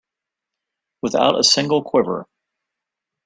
[1.03, 2.25] Without a single quiver.